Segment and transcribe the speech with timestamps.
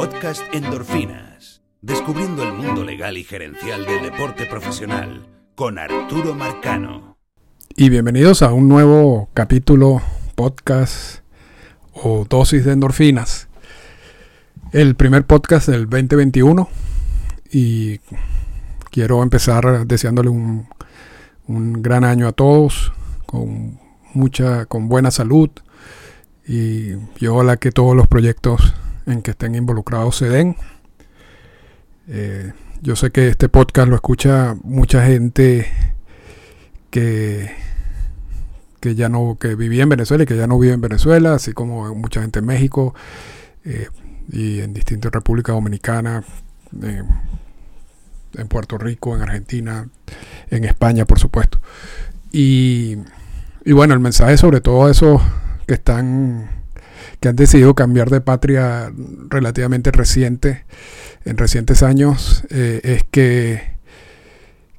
[0.00, 1.60] Podcast Endorfinas.
[1.82, 7.18] Descubriendo el mundo legal y gerencial del deporte profesional con Arturo Marcano.
[7.76, 10.00] Y bienvenidos a un nuevo capítulo
[10.36, 11.20] podcast
[11.92, 13.48] o dosis de endorfinas.
[14.72, 16.66] El primer podcast del 2021
[17.52, 17.98] y
[18.90, 20.66] quiero empezar deseándole un,
[21.46, 22.90] un gran año a todos
[23.26, 23.78] con
[24.14, 25.50] mucha con buena salud
[26.48, 28.72] y, y ojalá que todos los proyectos
[29.10, 30.56] en que estén involucrados se den.
[32.08, 35.66] Eh, yo sé que este podcast lo escucha mucha gente
[36.90, 37.50] que,
[38.80, 41.52] que ya no, que vivía en Venezuela y que ya no vive en Venezuela, así
[41.52, 42.94] como mucha gente en México
[43.64, 43.88] eh,
[44.30, 46.24] y en distintas repúblicas dominicanas,
[46.82, 47.02] eh,
[48.34, 49.88] en Puerto Rico, en Argentina,
[50.50, 51.60] en España, por supuesto.
[52.32, 52.96] Y,
[53.64, 55.20] y bueno, el mensaje sobre todo a esos
[55.66, 56.59] que están
[57.20, 58.92] que han decidido cambiar de patria
[59.28, 60.64] relativamente reciente,
[61.24, 63.76] en recientes años, eh, es que,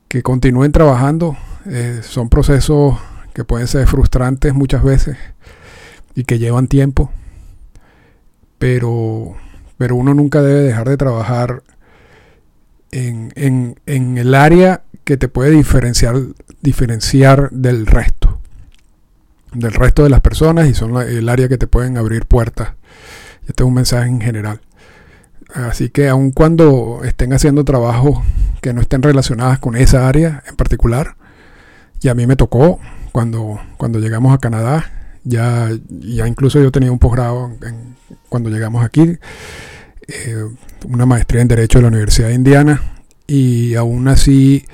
[0.07, 1.37] que continúen trabajando.
[1.67, 2.97] Eh, son procesos
[3.33, 5.17] que pueden ser frustrantes muchas veces
[6.15, 7.11] y que llevan tiempo,
[8.57, 9.35] pero,
[9.77, 11.61] pero uno nunca debe dejar de trabajar
[12.91, 16.15] en, en, en el área que te puede diferenciar,
[16.61, 18.20] diferenciar del resto
[19.53, 22.73] del resto de las personas y son el área que te pueden abrir puertas.
[23.47, 24.61] Este es un mensaje en general.
[25.53, 28.19] Así que aun cuando estén haciendo trabajos
[28.61, 31.15] que no estén relacionadas con esa área en particular,
[32.01, 32.79] y a mí me tocó
[33.11, 34.85] cuando, cuando llegamos a Canadá,
[35.23, 37.51] ya, ya incluso yo tenía un posgrado
[38.29, 39.17] cuando llegamos aquí,
[40.07, 40.45] eh,
[40.87, 42.81] una maestría en Derecho de la Universidad de Indiana,
[43.27, 44.65] y aún así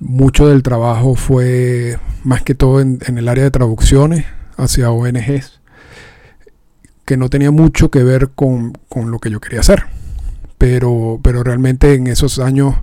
[0.00, 4.24] mucho del trabajo fue más que todo en, el área de traducciones
[4.56, 5.60] hacia ONGs,
[7.04, 9.84] que no tenía mucho que ver con, lo que yo quería hacer.
[10.58, 12.74] Pero, pero realmente en esos años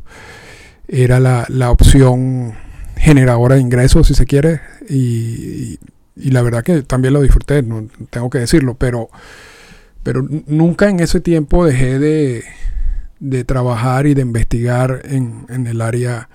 [0.88, 2.54] era la, opción
[2.98, 5.80] generadora de ingresos, si se quiere, y,
[6.16, 9.10] la verdad que también lo disfruté, no tengo que decirlo, pero,
[10.04, 12.44] pero nunca en ese tiempo dejé de,
[13.20, 16.30] de trabajar y de investigar en, en el área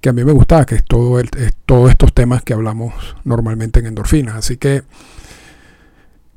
[0.00, 1.28] que a mí me gustaba, que es todo el,
[1.66, 2.94] todos estos temas que hablamos
[3.24, 4.34] normalmente en endorfinas.
[4.34, 4.82] Así que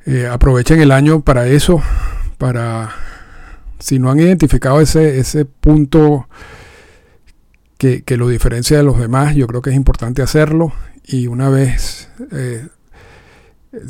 [0.06, 1.82] eh, aprovechen el año para eso,
[2.38, 2.92] para
[3.80, 6.28] si no han identificado ese, ese punto
[8.06, 10.72] que, lo diferencia de los demás, yo creo que es importante hacerlo.
[11.06, 12.68] Y una vez, eh,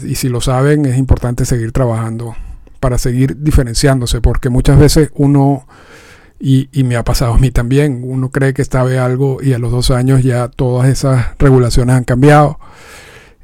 [0.04, 2.36] y si lo saben, es importante seguir trabajando
[2.80, 5.68] para seguir diferenciándose, porque muchas veces uno
[6.46, 8.02] y, me ha pasado a mí también.
[8.04, 12.04] Uno cree que sabe algo y a los dos años ya todas esas regulaciones han
[12.04, 12.60] cambiado.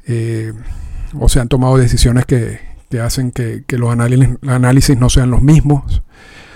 [0.06, 0.52] Eh,
[1.18, 2.60] o se han tomado decisiones que,
[3.00, 6.02] hacen que, los análisis, no sean los mismos.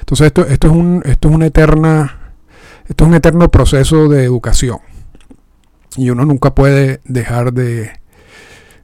[0.01, 2.35] Entonces esto, esto, es un, esto es una eterna,
[2.87, 4.81] esto es un eterno proceso de educación.
[5.97, 7.91] Y uno nunca puede dejar de,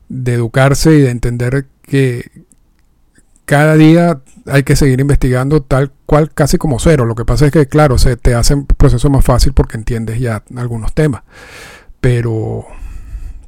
[0.09, 2.47] de educarse y de entender que,
[3.51, 7.05] cada día hay que seguir investigando tal cual casi como cero.
[7.05, 10.21] Lo que pasa es que, claro, se te hace un proceso más fácil porque entiendes
[10.21, 11.25] ya algunos temas.
[12.01, 12.65] Pero,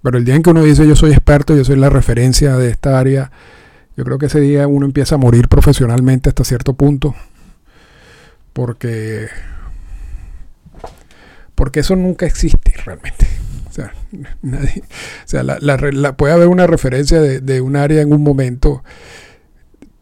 [0.02, 2.70] pero el día en que uno dice yo soy experto, yo soy la referencia de
[2.70, 3.30] esta área,
[3.96, 7.14] yo creo que ese día uno empieza a morir profesionalmente hasta cierto punto.
[8.52, 9.28] Porque,
[11.54, 13.28] porque eso nunca existe realmente.
[13.70, 13.94] O sea,
[16.16, 18.82] puede haber una referencia de, de un área en un momento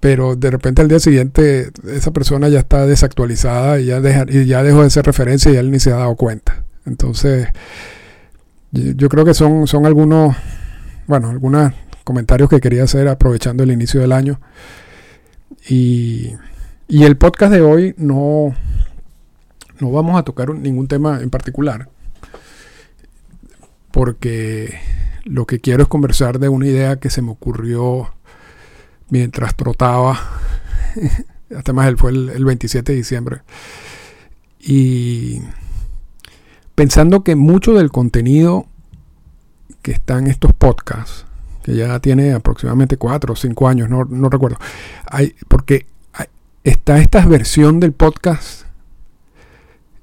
[0.01, 4.63] pero de repente al día siguiente esa persona ya está desactualizada y ya, y ya
[4.63, 6.65] dejó de ser referencia y él ni se ha dado cuenta.
[6.87, 7.49] Entonces,
[8.73, 10.35] yo creo que son, son algunos,
[11.07, 11.73] bueno, algunos
[12.05, 14.41] comentarios que quería hacer aprovechando el inicio del año.
[15.69, 16.33] Y,
[16.89, 18.55] y el podcast de hoy no,
[19.81, 21.91] no vamos a tocar ningún tema en particular,
[23.91, 24.79] porque
[25.25, 28.15] lo que quiero es conversar de una idea que se me ocurrió
[29.11, 30.19] mientras trotaba.
[31.57, 33.41] Hasta más él fue el, 27 de diciembre.
[34.61, 35.41] Y
[36.75, 38.67] pensando que mucho del contenido
[39.83, 41.27] que está en estos podcasts,
[41.63, 44.59] que ya tiene aproximadamente 4 o 5 años, no, recuerdo,
[45.07, 45.87] hay, porque
[46.63, 48.65] está esta versión del podcast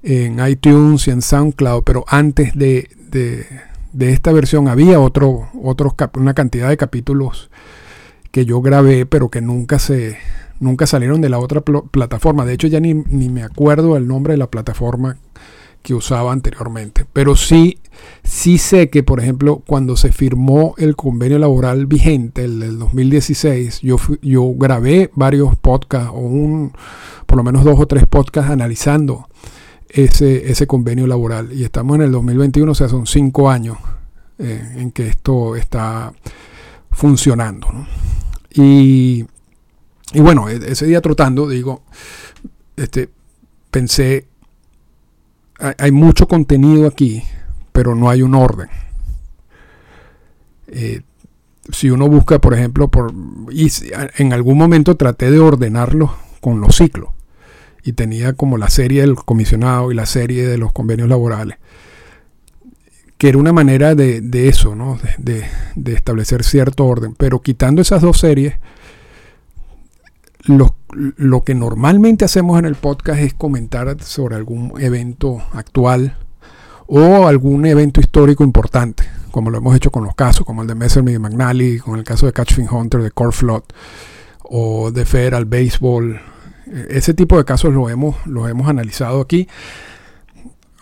[0.02, 6.34] en iTunes y en SoundCloud, pero antes de, de, esta versión había otro, otros, una
[6.34, 7.50] cantidad de capítulos
[8.30, 10.16] que yo grabé, pero que nunca se
[10.60, 12.44] nunca salieron de la otra plataforma.
[12.44, 15.16] De hecho, ya ni, me acuerdo el nombre de la plataforma
[15.82, 17.06] que usaba anteriormente.
[17.12, 17.78] Pero sí,
[18.24, 23.80] sí sé que, por ejemplo, cuando se firmó el convenio laboral vigente, el del 2016,
[23.82, 26.72] yo, yo grabé varios podcasts, o un,
[27.26, 29.28] por lo menos dos o tres podcasts analizando
[29.88, 31.52] ese, ese convenio laboral.
[31.52, 33.78] Y estamos en el 2021, o sea, son cinco años
[34.38, 36.12] eh, en que esto está
[36.98, 37.68] funcionando.
[38.52, 39.24] Y,
[40.12, 41.82] y bueno, e, ese día trotando, digo,
[42.76, 43.08] este,
[43.70, 44.26] pensé,
[45.78, 47.22] hay mucho contenido aquí,
[47.72, 48.68] pero no hay un orden.
[50.66, 51.02] Eh,
[51.70, 53.12] si uno busca, por ejemplo, por,
[53.50, 53.70] y
[54.16, 57.10] en algún momento traté de ordenarlo con los ciclos.
[57.84, 61.58] Y tenía como la serie del comisionado y la serie de los convenios laborales.
[63.18, 64.98] Que era una manera de, eso, ¿no?
[65.18, 65.44] De,
[65.92, 67.14] establecer cierto orden.
[67.14, 68.54] Pero quitando esas dos series,
[70.44, 76.16] los lo que normalmente hacemos en el podcast es comentar sobre algún evento actual
[76.86, 80.74] o algún evento histórico importante, como lo hemos hecho con los casos, como el de
[80.74, 83.64] Messerschmitt y McNally, con el caso de Catching Hunter, de Core Flood,
[84.42, 86.18] o de Federal Baseball.
[86.88, 89.46] Ese tipo de casos lo hemos, los hemos analizado aquí,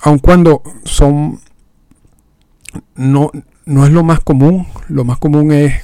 [0.02, 1.40] aun cuando son
[2.94, 3.30] no,
[3.64, 5.74] no es lo más común, lo más común es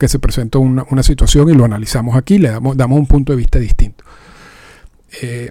[0.00, 3.36] que se presenta una, situación y lo analizamos aquí, le damos, damos un punto de
[3.36, 4.02] vista distinto.
[5.20, 5.50] Eh,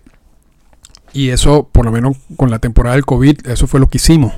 [1.13, 4.33] y eso, por lo menos con la temporada del COVID, eso fue lo que hicimos,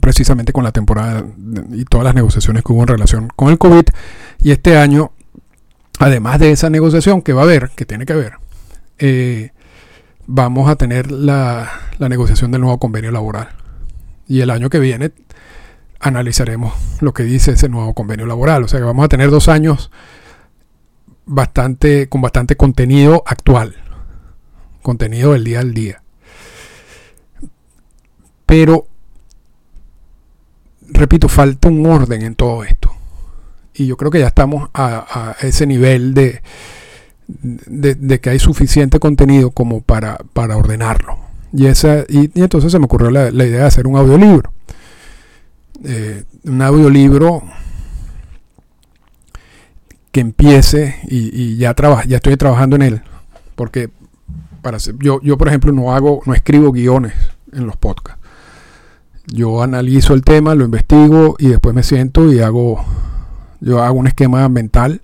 [0.00, 1.26] precisamente con la temporada
[1.72, 3.86] y todas las negociaciones que hubo en relación con el COVID.
[4.42, 5.12] Y este año,
[5.98, 8.34] además de esa negociación que va a haber, que tiene que haber,
[8.98, 9.50] eh,
[10.26, 13.48] vamos a tener la, la negociación del nuevo convenio laboral.
[14.28, 15.10] Y el año que viene
[16.00, 18.64] analizaremos lo que dice ese nuevo convenio laboral.
[18.64, 19.90] O sea que vamos a tener dos años
[21.26, 23.76] bastante, con bastante contenido actual,
[24.82, 26.02] contenido del día al día.
[28.46, 28.86] Pero,
[30.88, 32.90] repito, falta un orden en todo esto.
[33.74, 36.42] Y yo creo que ya estamos a, ese nivel de,
[37.28, 41.18] de, que hay suficiente contenido como para, para ordenarlo.
[41.52, 44.52] Y, esa, y, entonces se me ocurrió la idea de hacer un audiolibro
[45.84, 47.42] eh, un audiolibro
[50.10, 51.74] que empiece y, ya,
[52.06, 53.02] ya estoy trabajando en él.
[53.54, 53.90] Porque
[54.62, 57.14] para yo, yo, por ejemplo, no hago, no escribo guiones
[57.52, 58.20] en los podcasts.
[59.26, 62.82] Yo analizo el tema, lo investigo y después me siento y hago,
[63.60, 65.02] yo hago un esquema mental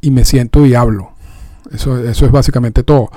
[0.00, 1.10] y me siento y hablo.
[1.72, 3.10] Eso, eso es básicamente todo.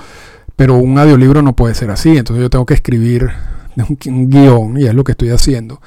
[0.56, 2.16] Pero un audiolibro no puede ser así.
[2.16, 3.30] Entonces yo tengo que escribir
[3.76, 5.80] un, un guion y es lo que estoy haciendo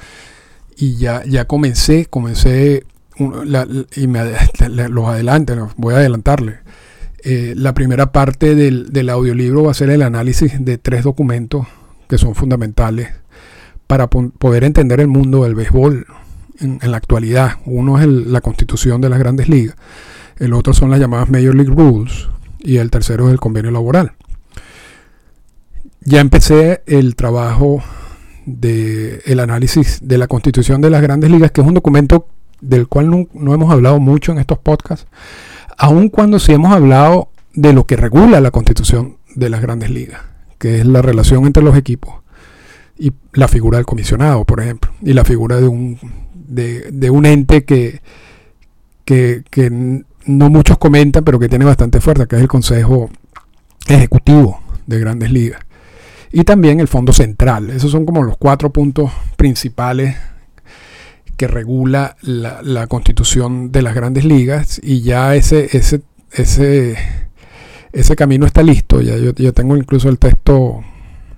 [0.78, 2.86] y ya, ya comencé, comencé
[3.96, 4.20] y me,
[4.90, 6.60] los adelante, voy a adelantarle.
[7.24, 11.66] Eh, la primera parte del, audiolibro va a ser el análisis de tres documentos
[12.08, 13.10] que son fundamentales
[13.88, 16.06] para poder entender el mundo del béisbol
[16.60, 17.54] en, la actualidad.
[17.66, 19.76] Uno es la constitución de las grandes ligas,
[20.38, 24.14] el otro son las llamadas Major League Rules y el tercero es el convenio laboral.
[26.02, 27.84] Ya empecé el trabajo
[28.48, 32.28] del el análisis de la constitución de las grandes ligas, que es un documento
[32.62, 35.06] del cual no, hemos hablado mucho en estos podcasts,
[35.78, 40.22] aun cuando sí hemos hablado de lo que regula la constitución de las grandes ligas,
[40.58, 42.16] que es la relación entre los equipos
[42.98, 46.00] y la figura del comisionado, por ejemplo, y la figura de un,
[46.34, 48.02] de, un ente que,
[49.04, 53.10] que, que no muchos comentan, pero que tiene bastante fuerza, que es el Consejo
[53.88, 55.67] Ejecutivo de Grandes Ligas
[56.32, 57.70] y también el Fondo Central.
[57.70, 60.16] Esos son como los cuatro puntos principales
[61.38, 66.98] que regula la, constitución de las grandes ligas y ya ese, ese, ese,
[67.94, 69.02] ese camino está listo.
[69.02, 70.84] Ya yo, tengo incluso el texto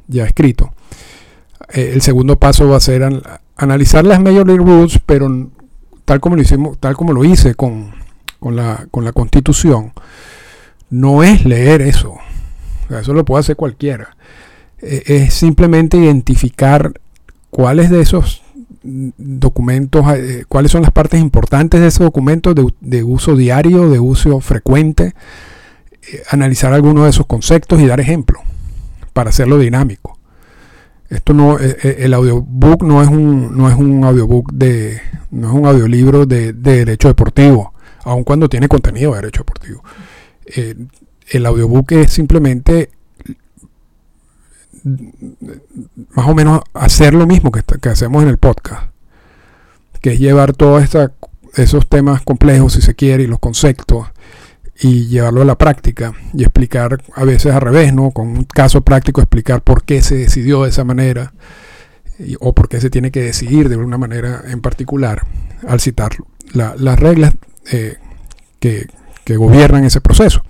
[0.07, 0.73] ya escrito.
[1.73, 3.07] Eh, el segundo paso va a ser
[3.57, 5.51] analizar las Major League Rules, pero
[6.05, 7.91] tal como lo hicimos, tal como lo hice con,
[8.39, 9.91] con, la, con la constitución,
[10.89, 12.15] no es leer eso.
[12.89, 14.15] eso lo puede hacer cualquiera.
[14.81, 16.93] Eh, es simplemente identificar
[17.49, 18.41] cuáles de esos
[18.81, 24.39] documentos, eh, cuáles son las partes importantes de esos documentos de, uso diario, de uso
[24.39, 25.15] frecuente,
[26.11, 28.41] eh, analizar algunos de esos conceptos y dar ejemplos
[29.13, 30.17] para hacerlo dinámico.
[31.09, 35.65] Esto no, el audiobook no es un, no es un audiobook de, no es un
[35.65, 39.83] audiolibro de, de derecho deportivo, aun cuando tiene contenido de derecho deportivo.
[41.31, 42.91] el audiobook es simplemente
[44.83, 48.91] más o menos hacer lo mismo que, que hacemos en el podcast,
[50.01, 50.83] que es llevar todos
[51.55, 54.07] esos temas complejos, si se quiere, y los conceptos,
[54.81, 58.11] y llevarlo a la práctica y explicar a veces al revés, ¿no?
[58.11, 61.33] Con un caso práctico explicar por qué se decidió de esa manera
[62.39, 65.25] o por qué se tiene que decidir de una manera en particular
[65.67, 66.11] al citar
[66.53, 67.33] las reglas
[67.71, 67.97] eh,
[68.59, 68.87] que,
[69.35, 70.43] gobiernan ese proceso.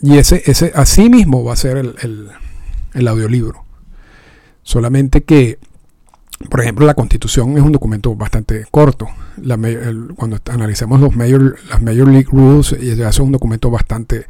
[0.00, 2.30] Y ese, ese así mismo va a ser el
[3.08, 3.64] audiolibro.
[4.62, 5.58] Solamente que
[6.48, 9.06] por ejemplo, la constitución es un documento bastante corto.
[10.16, 14.26] cuando analizamos los major, las Major League Rules, ya es un documento bastante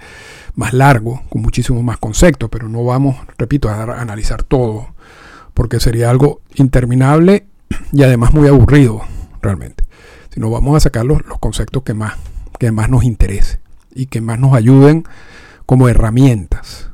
[0.54, 4.94] más largo, con muchísimos más conceptos, pero no vamos, repito, a, analizar todo,
[5.54, 7.46] porque sería algo interminable
[7.92, 9.02] y además muy aburrido,
[9.40, 9.84] realmente.
[10.30, 12.14] Sino vamos a sacar los, conceptos que más,
[12.58, 13.60] que más nos interesen
[13.94, 15.04] y que más nos ayuden
[15.66, 16.90] como herramientas.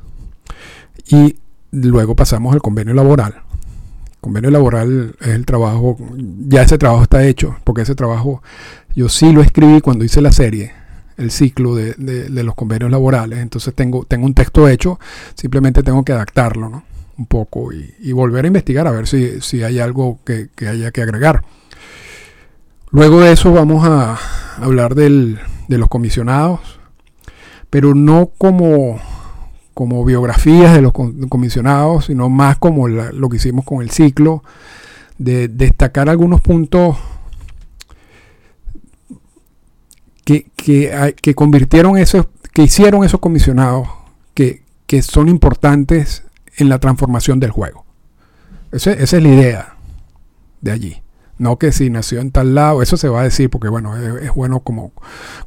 [1.09, 1.37] Y
[1.71, 3.43] luego pasamos al convenio laboral
[4.21, 5.97] convenio laboral es el trabajo,
[6.47, 8.41] ya ese trabajo está hecho, porque ese trabajo
[8.95, 10.73] yo sí lo escribí cuando hice la serie,
[11.17, 11.95] el ciclo de,
[12.29, 14.99] los convenios laborales, entonces tengo, tengo un texto hecho,
[15.35, 16.83] simplemente tengo que adaptarlo ¿no?
[17.17, 20.91] un poco y, volver a investigar a ver si, si hay algo que, que, haya
[20.91, 21.43] que agregar.
[22.91, 24.17] Luego de eso vamos a
[24.57, 26.79] hablar del, de los comisionados,
[27.69, 28.99] pero no como
[29.73, 34.43] como biografías de los comisionados, sino más como lo que hicimos con el ciclo,
[35.17, 36.97] de destacar algunos puntos
[40.23, 43.87] que, que, convirtieron esos, que hicieron esos comisionados,
[44.33, 44.63] que,
[45.01, 46.23] son importantes
[46.57, 47.85] en la transformación del juego.
[48.71, 49.75] esa es la idea
[50.61, 51.01] de allí.
[51.39, 54.33] No que si nació en tal lado, eso se va a decir porque bueno, es,
[54.35, 54.91] bueno como,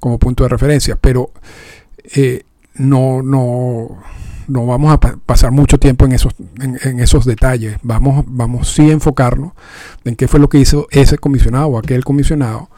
[0.00, 1.30] como punto de referencia, pero
[2.16, 3.98] eh, no, no,
[4.48, 7.76] no vamos a pasar mucho tiempo en esos, en, esos detalles.
[7.82, 9.52] Vamos, vamos sí a enfocarnos
[10.04, 12.68] en qué fue lo que hizo ese comisionado o aquel comisionado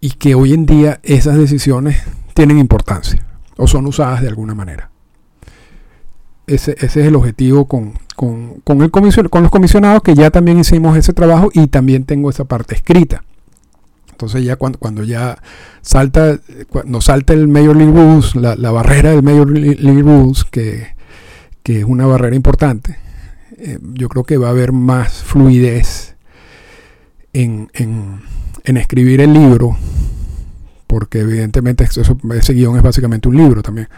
[0.00, 2.02] y que hoy en día esas decisiones
[2.34, 3.24] tienen importancia
[3.56, 4.90] o son usadas de alguna manera.
[6.46, 10.58] Ese, ese es el objetivo con, con, con, el con los comisionados que ya también
[10.58, 13.24] hicimos ese trabajo y también tengo esa parte escrita.
[14.14, 15.42] Entonces ya cuando, cuando ya
[15.82, 20.94] salta, cuando salta el Major League Rules, la, barrera del Major League Rules, que,
[21.64, 22.96] es una barrera importante,
[23.58, 26.14] eh, yo creo que va a haber más fluidez
[27.32, 27.68] en,
[28.62, 29.76] escribir el libro,
[30.86, 33.88] porque evidentemente ese guion es básicamente un libro también.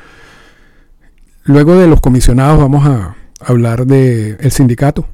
[1.44, 5.06] Luego de los comisionados vamos a hablar del el sindicato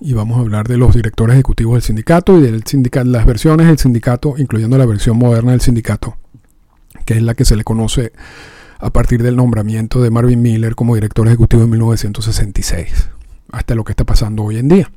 [0.00, 3.66] y vamos a hablar de los directores ejecutivos del sindicato y del sindicato, las versiones
[3.66, 6.16] del sindicato, incluyendo la versión moderna del sindicato,
[7.04, 8.12] que es la que se le conoce
[8.78, 13.10] a partir del nombramiento de Marvin Miller como director ejecutivo en 1966,
[13.52, 14.90] hasta lo que está pasando hoy en día.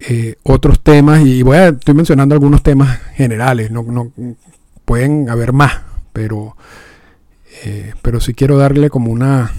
[0.00, 4.12] Eh, otros temas, y voy a, estoy mencionando algunos temas generales, no, no
[4.84, 6.56] pueden haber más, pero,
[7.64, 9.52] eh, pero sí quiero darle como una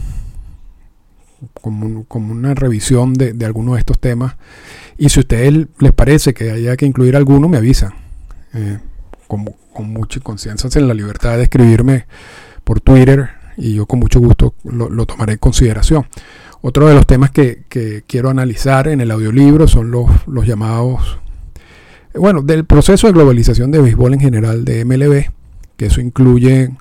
[1.62, 4.36] como, una revisión de, algunos de estos temas.
[4.98, 7.94] Y si a ustedes les parece que haya que incluir alguno, me avisan.
[8.54, 8.80] Eh,
[9.28, 12.06] con, con, mucha conciencia en la libertad de escribirme
[12.66, 16.06] por Twitter y yo con mucho gusto lo, tomaré en consideración.
[16.62, 21.20] Otro de los temas que, que, quiero analizar en el audiolibro son los, los llamados,
[22.14, 25.32] bueno, del proceso de globalización de béisbol en general de MLB,
[25.78, 26.72] que eso incluye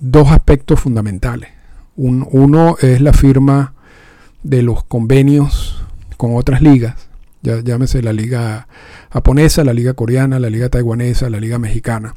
[0.00, 1.53] dos aspectos fundamentales
[1.96, 3.74] uno es la firma
[4.42, 5.82] de los convenios
[6.16, 7.08] con otras ligas,
[7.42, 8.68] ya, llámese la liga
[9.10, 12.14] japonesa, la liga coreana, la liga taiwanesa, la liga mexicana,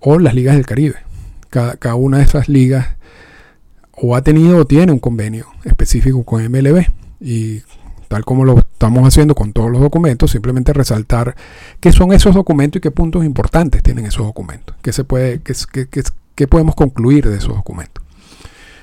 [0.00, 0.96] o las ligas del Caribe.
[1.50, 2.96] Cada, una de esas ligas
[3.92, 6.84] o ha tenido o tiene un convenio específico con MLB.
[7.20, 7.62] Y
[8.06, 11.34] tal como lo estamos haciendo con todos los documentos, simplemente resaltar
[11.80, 16.46] qué son esos documentos y qué puntos importantes tienen esos documentos, qué, se puede, qué
[16.46, 18.07] podemos concluir de esos documentos.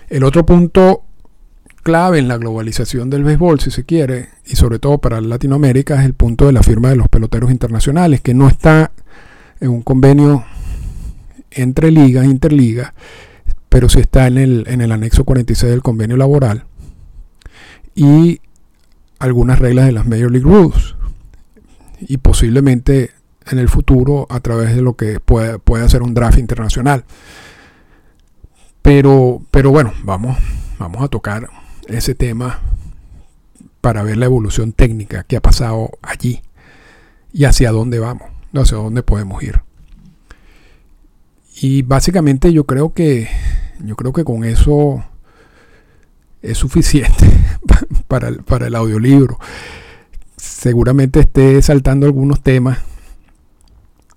[0.09, 1.03] El otro punto
[1.83, 6.05] clave en la globalización del béisbol, si se quiere, y sobre todo para Latinoamérica, es
[6.05, 8.91] el punto de la firma de los peloteros internacionales, que no está
[9.59, 10.43] en un convenio
[11.51, 12.93] entre ligas, interligas,
[13.69, 16.65] pero sí está en el, en el anexo 46 del convenio laboral
[17.93, 18.41] y
[19.19, 20.95] algunas reglas de las Major League Rules
[21.99, 23.11] y posiblemente
[23.49, 27.05] en el futuro a través de lo que pueda, pueda ser un draft internacional.
[28.85, 30.37] Pero, pero bueno, vamos,
[30.77, 31.49] vamos a tocar
[31.87, 32.59] ese tema
[33.81, 36.43] para ver la evolución técnica que ha pasado allí
[37.33, 39.61] y hacia dónde vamos, hacia dónde podemos ir.
[41.59, 43.27] Y básicamente yo creo que
[43.79, 45.03] yo creo que con eso
[46.43, 47.25] es suficiente
[48.07, 49.39] para el, para el audiolibro.
[50.37, 52.77] Seguramente esté saltando algunos temas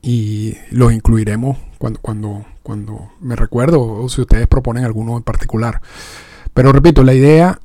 [0.09, 5.83] y los incluiremos cuando, cuando, cuando me recuerdo o si ustedes proponen alguno en particular.
[6.55, 7.61] Pero repito, la idea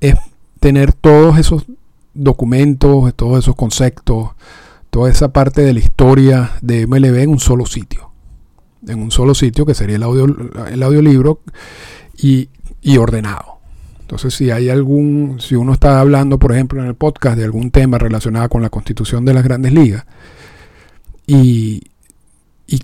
[0.00, 0.16] es
[0.58, 1.64] tener todos esos
[2.14, 4.30] documentos, todos esos conceptos,
[4.90, 8.10] toda esa parte de la historia de MLB en un solo sitio.
[8.84, 10.26] En un solo sitio que sería el, audio,
[10.68, 11.42] el audiolibro
[12.18, 12.48] y,
[12.82, 13.60] y ordenado.
[14.00, 17.70] Entonces, si hay algún, si uno está hablando, por ejemplo, en el podcast de algún
[17.70, 20.06] tema relacionado con la constitución de las grandes ligas
[21.26, 21.82] y,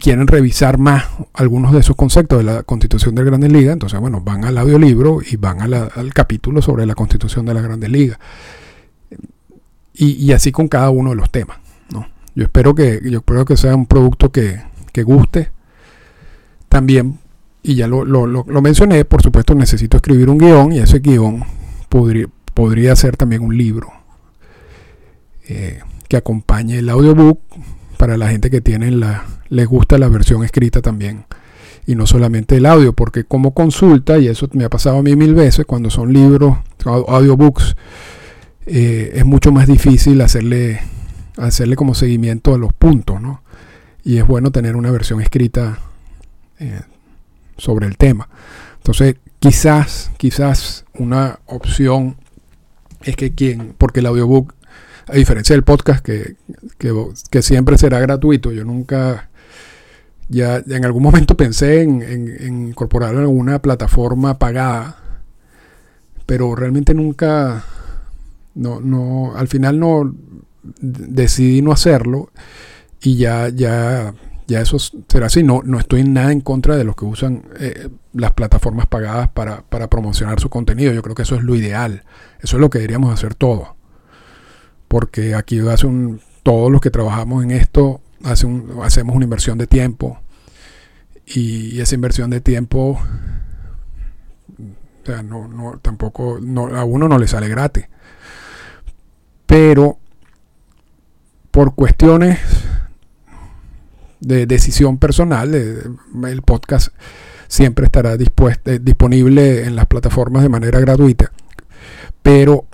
[0.01, 4.01] quieren revisar más algunos de esos conceptos de la constitución de las grandes ligas, entonces,
[4.01, 8.19] bueno, van al audiolibro y van al capítulo sobre la constitución de las grandes ligas.
[9.95, 11.59] Y, y, así con cada uno de los temas.
[11.91, 12.07] ¿no?
[12.35, 14.61] Yo, espero que, yo espero que sea un producto que,
[14.93, 15.51] que guste.
[16.69, 17.19] También
[17.63, 21.45] y ya lo, lo, lo, mencioné, por supuesto necesito escribir un guion y ese guion
[21.89, 23.93] podría, podría ser también un libro
[25.49, 27.39] eh, que acompañe el audiobook
[28.03, 31.25] para la gente que tiene la, les gusta la versión escrita también
[31.87, 35.15] y no solamente el audio, porque como consulta, y eso me ha pasado a mí
[35.15, 37.77] mil veces, cuando son libros, audiobooks,
[38.67, 40.81] eh, es mucho más difícil hacerle,
[41.37, 43.45] hacerle como seguimiento a los puntos, ¿no?
[44.03, 45.79] Y es bueno tener una versión escrita
[46.59, 46.81] eh,
[47.57, 48.29] sobre el tema.
[48.79, 52.17] Entonces, quizás, quizás una opción
[53.05, 54.55] es que quien, porque el audiobook,
[55.07, 56.37] a diferencia del podcast, que,
[56.79, 59.31] que, siempre será gratuito, yo nunca,
[60.29, 64.97] ya en algún momento pensé en, en, incorporar alguna plataforma pagada,
[66.27, 67.65] pero realmente nunca,
[68.55, 70.15] no, no, al final no
[70.81, 72.31] decidí no hacerlo
[73.01, 74.15] y ya, ya
[74.47, 75.43] ya eso será así.
[75.43, 79.65] No, no estoy nada en contra de los que usan eh, las plataformas pagadas para,
[79.89, 80.93] promocionar su contenido.
[80.93, 82.05] Yo creo que eso es lo ideal.
[82.41, 83.69] Eso es lo que deberíamos hacer todos.
[84.93, 88.47] Porque aquí hace un, todos los que trabajamos en esto hace
[88.83, 90.21] hacemos una inversión de tiempo.
[91.25, 93.01] Y, esa inversión de tiempo,
[94.61, 97.87] o sea, no, no, tampoco, a uno no le sale gratis.
[99.47, 99.97] Pero
[101.51, 102.39] por cuestiones
[104.21, 105.55] de decisión personal.
[105.55, 106.89] el podcast
[107.49, 111.33] siempre estará dispuesto, disponible en las plataformas de manera gratuita.
[112.23, 112.67] Pero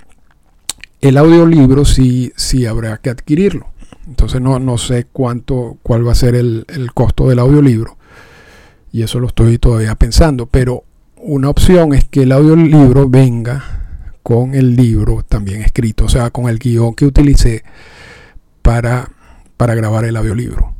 [1.00, 3.68] el audiolibro sí, sí habrá que adquirirlo.
[4.06, 7.98] Entonces no, no sé cuánto, cuál va a ser el, el costo del audiolibro.
[8.90, 10.46] Y eso lo estoy todavía pensando.
[10.46, 10.84] Pero
[11.16, 13.78] una opción es que el audiolibro venga
[14.22, 17.64] con el libro también escrito, o sea, con el guion que utilicé
[18.62, 19.11] para,
[19.56, 20.74] para grabar el audiolibro.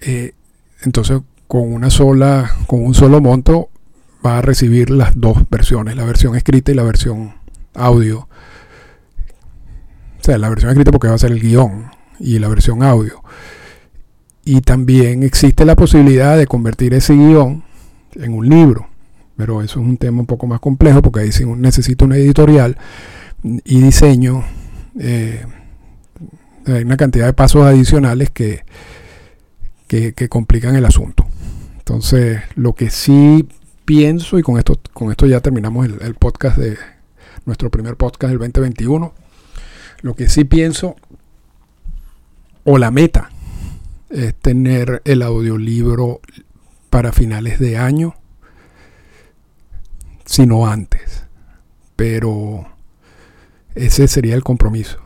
[0.00, 0.32] Eh,
[0.82, 3.68] entonces con una sola, con un solo monto
[4.24, 7.34] va a recibir las dos versiones, la versión escrita y la versión
[7.76, 8.28] audio.
[10.20, 13.22] O sea, la versión escrita porque va a ser el guion y la versión audio.
[14.44, 17.64] Y también existe la posibilidad de convertir ese guion
[18.14, 18.88] en un libro.
[19.36, 22.78] Pero eso es un tema un poco más complejo porque ahí sí necesita una editorial
[23.42, 24.44] y diseño.
[24.98, 25.44] Eh,
[26.66, 28.64] hay una cantidad de pasos adicionales que,
[29.86, 31.26] que, complican el asunto.
[31.78, 33.46] Entonces, lo que sí
[33.84, 36.76] pienso, y con esto, con esto ya terminamos el, podcast de
[37.46, 39.14] nuestro primer podcast del 2021,
[40.02, 40.96] lo que sí pienso,
[42.64, 43.30] o la meta,
[44.10, 46.20] es tener el audiolibro
[46.90, 48.14] para finales de año,
[50.24, 51.24] sino antes.
[51.94, 52.66] Pero
[53.74, 54.98] ese sería el compromiso.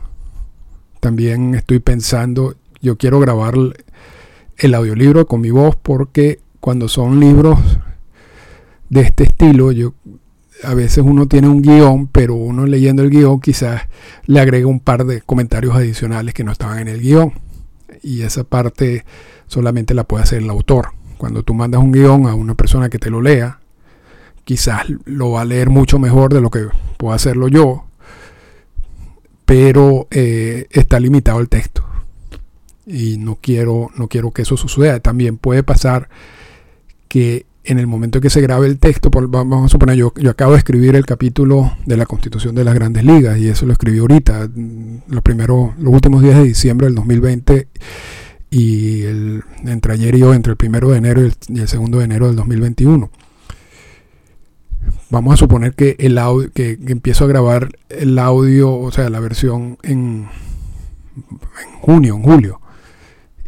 [0.99, 3.53] También estoy pensando, yo quiero grabar
[4.57, 7.59] el audiolibro con mi voz porque cuando son libros
[8.89, 9.93] de este estilo, yo
[10.63, 13.83] a veces uno tiene un guion, pero uno leyendo el guion quizás
[14.25, 17.33] le agrega un par de comentarios adicionales que no estaban en el guion.
[18.03, 19.05] Y esa parte
[19.47, 20.89] solamente la puede hacer el autor.
[21.17, 23.59] Cuando tú mandas un guion a una persona que te lo lea,
[24.43, 27.85] quizás lo va a leer mucho mejor de lo que puedo hacerlo yo,
[29.45, 31.83] pero eh, está limitado el texto
[32.85, 34.99] y no quiero, no quiero que eso suceda.
[34.99, 36.09] También puede pasar
[37.07, 40.53] que en el momento que se grabe el texto, vamos a suponer, yo, yo acabo
[40.53, 43.99] de escribir el capítulo de la Constitución de las Grandes Ligas y eso lo escribí
[43.99, 44.49] ahorita,
[45.07, 47.67] los primeros, los últimos días de diciembre del 2020
[48.49, 49.03] y
[49.65, 52.35] entre ayer y hoy, entre el primero de enero y el, segundo de enero del
[52.35, 53.11] 2021.
[55.11, 59.19] Vamos a suponer que el audio, que, empiezo a grabar el audio, o sea, la
[59.19, 60.27] versión en,
[61.15, 62.61] en junio, en julio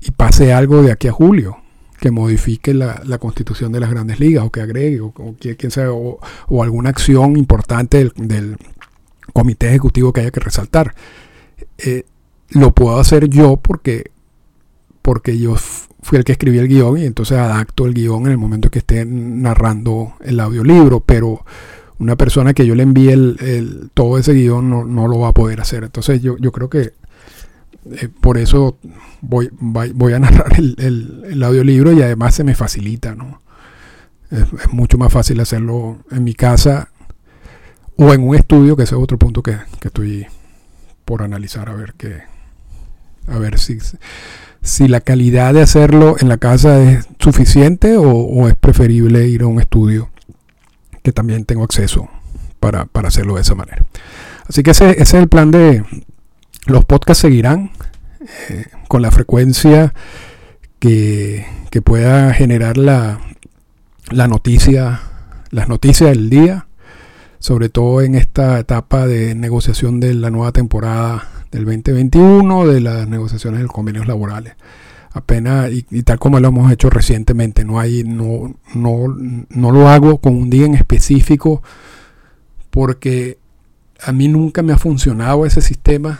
[0.01, 1.62] y pase algo de aquí a julio
[2.03, 6.19] que modifique la, constitución de las grandes ligas o que agregue o, quien sea, o,
[6.61, 8.57] alguna acción importante del,
[9.31, 10.95] comité ejecutivo que haya que resaltar.
[11.77, 12.03] Eh,
[12.49, 14.11] lo puedo hacer yo porque
[15.01, 15.55] porque yo
[16.01, 18.79] fui el que escribí el guion y entonces adapto el guion en el momento que
[18.79, 21.45] esté narrando el audiolibro, pero
[21.99, 25.61] una persona que yo le envíe el, todo ese guion no, lo va a poder
[25.61, 25.85] hacer.
[25.85, 26.91] Entonces yo, yo creo que
[27.91, 28.77] eh, por eso
[29.21, 33.41] voy, voy a narrar el, el, audiolibro y además se me facilita, ¿no?
[34.31, 36.89] Es, mucho más fácil hacerlo en mi casa
[37.95, 40.25] o en un estudio, que ese es otro punto que, que estoy
[41.05, 42.23] por analizar a ver qué,
[43.27, 43.77] a ver si,
[44.61, 49.47] si la calidad de hacerlo en la casa es suficiente o, es preferible ir a
[49.47, 50.09] un estudio
[51.01, 52.09] que también tengo acceso
[52.59, 53.85] para, hacerlo de esa manera.
[54.47, 55.83] Así que ese, es el plan de
[56.65, 57.71] los podcasts seguirán
[58.49, 59.93] eh, con la frecuencia
[60.79, 61.45] que,
[61.83, 63.19] pueda generar la,
[64.11, 65.01] la noticia,
[65.49, 66.67] las noticias del día,
[67.39, 73.07] sobre todo en esta etapa de negociación de la nueva temporada del 2021 de las
[73.07, 74.53] negociaciones de los convenios laborales.
[75.13, 79.07] Apenas, y, tal como lo hemos hecho recientemente, no, hay, no, no,
[79.49, 81.63] no lo hago con un día en específico
[82.69, 83.39] porque
[84.01, 86.19] a mí nunca me ha funcionado ese sistema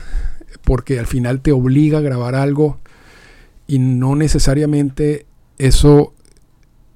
[0.64, 2.80] porque al final te obliga a grabar algo
[3.68, 5.26] y no necesariamente
[5.58, 6.14] eso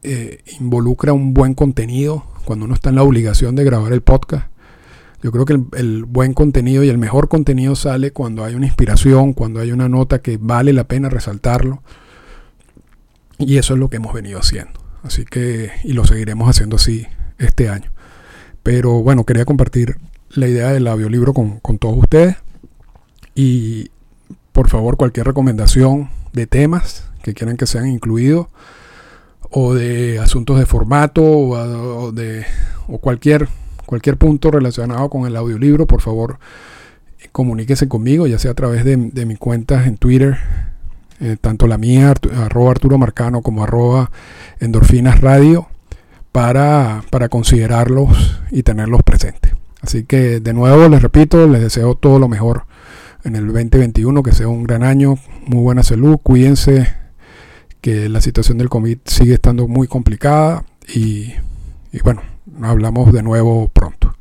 [0.04, 4.48] eh, involucra un buen contenido cuando uno está en la obligación de grabar el podcast.
[5.22, 9.34] Yo creo que el, buen contenido y el mejor contenido sale cuando hay una inspiración,
[9.34, 11.82] cuando hay una nota que vale la pena resaltarlo.
[13.40, 14.80] Y eso es lo que hemos venido haciendo.
[15.04, 17.08] Así que, y lo seguiremos haciendo así
[17.40, 17.92] este año.
[18.64, 19.98] Pero bueno, quería compartir
[20.30, 22.38] la idea del audiolibro con, con todos ustedes.
[23.38, 23.91] Y
[24.52, 28.47] por favor, cualquier recomendación de temas que quieran que sean incluidos
[29.52, 32.47] o de asuntos de formato o, de
[32.88, 33.47] o cualquier
[33.86, 36.39] cualquier punto relacionado con el audiolibro, por favor,
[37.32, 40.38] comuníquese conmigo, ya sea a través de, mi cuenta en Twitter,
[41.21, 44.12] eh, tanto la mía, arroba Arturo Marcano, como arroba
[44.60, 45.67] Endorfinas Radio,
[46.32, 49.54] para, para considerarlos y tenerlos presentes.
[49.82, 52.65] Así que de nuevo les repito, les deseo todo lo mejor
[53.28, 56.96] en el 2021, que sea un gran año, muy buena salud, cuídense,
[57.82, 61.34] que la situación del COVID sigue estando muy complicada y,
[61.92, 62.22] y bueno,
[62.62, 64.16] hablamos de nuevo pronto.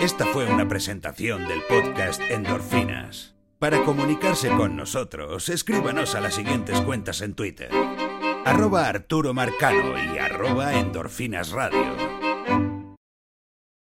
[0.00, 3.34] Esta fue una presentación del podcast Endorfinas.
[3.58, 7.70] Para comunicarse con nosotros, escríbanos a las siguientes cuentas en Twitter.
[8.44, 12.15] Arroba Arturo Marcano y arroba Endorfinas Radio.